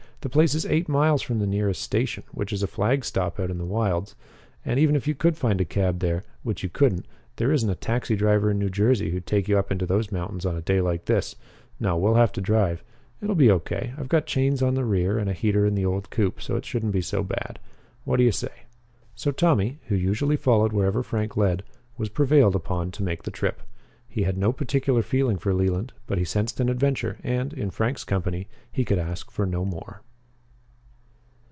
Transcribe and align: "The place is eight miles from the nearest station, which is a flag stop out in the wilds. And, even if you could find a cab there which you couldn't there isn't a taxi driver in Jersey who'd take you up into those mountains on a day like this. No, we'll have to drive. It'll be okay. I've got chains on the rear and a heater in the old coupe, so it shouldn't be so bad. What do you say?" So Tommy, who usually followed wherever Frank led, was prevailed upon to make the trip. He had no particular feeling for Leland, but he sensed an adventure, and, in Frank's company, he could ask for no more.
"The 0.23 0.29
place 0.29 0.53
is 0.53 0.67
eight 0.67 0.87
miles 0.87 1.23
from 1.23 1.39
the 1.39 1.47
nearest 1.47 1.81
station, 1.81 2.21
which 2.31 2.53
is 2.53 2.61
a 2.61 2.67
flag 2.67 3.03
stop 3.03 3.39
out 3.39 3.49
in 3.49 3.57
the 3.57 3.65
wilds. 3.65 4.13
And, 4.63 4.79
even 4.79 4.95
if 4.95 5.07
you 5.07 5.15
could 5.15 5.35
find 5.35 5.59
a 5.59 5.65
cab 5.65 5.97
there 5.97 6.21
which 6.43 6.61
you 6.61 6.69
couldn't 6.69 7.07
there 7.37 7.51
isn't 7.51 7.71
a 7.71 7.73
taxi 7.73 8.15
driver 8.15 8.51
in 8.51 8.71
Jersey 8.71 9.09
who'd 9.09 9.25
take 9.25 9.47
you 9.47 9.57
up 9.57 9.71
into 9.71 9.87
those 9.87 10.11
mountains 10.11 10.45
on 10.45 10.55
a 10.55 10.61
day 10.61 10.79
like 10.79 11.05
this. 11.05 11.35
No, 11.79 11.97
we'll 11.97 12.13
have 12.13 12.31
to 12.33 12.39
drive. 12.41 12.83
It'll 13.19 13.33
be 13.33 13.49
okay. 13.49 13.95
I've 13.97 14.09
got 14.09 14.27
chains 14.27 14.61
on 14.61 14.75
the 14.75 14.85
rear 14.85 15.17
and 15.17 15.27
a 15.27 15.33
heater 15.33 15.65
in 15.65 15.73
the 15.73 15.87
old 15.87 16.11
coupe, 16.11 16.39
so 16.39 16.55
it 16.55 16.65
shouldn't 16.65 16.93
be 16.93 17.01
so 17.01 17.23
bad. 17.23 17.57
What 18.05 18.17
do 18.17 18.23
you 18.23 18.31
say?" 18.31 18.65
So 19.15 19.31
Tommy, 19.31 19.79
who 19.87 19.95
usually 19.95 20.37
followed 20.37 20.71
wherever 20.71 21.01
Frank 21.01 21.35
led, 21.35 21.63
was 21.97 22.09
prevailed 22.09 22.55
upon 22.55 22.91
to 22.91 23.01
make 23.01 23.23
the 23.23 23.31
trip. 23.31 23.63
He 24.07 24.21
had 24.21 24.37
no 24.37 24.53
particular 24.53 25.01
feeling 25.01 25.39
for 25.39 25.51
Leland, 25.51 25.93
but 26.05 26.19
he 26.19 26.25
sensed 26.25 26.59
an 26.59 26.69
adventure, 26.69 27.17
and, 27.23 27.53
in 27.53 27.71
Frank's 27.71 28.03
company, 28.03 28.47
he 28.71 28.85
could 28.85 28.99
ask 28.99 29.31
for 29.31 29.47
no 29.47 29.65
more. 29.65 30.03